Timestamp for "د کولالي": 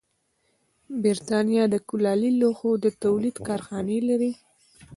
1.73-2.31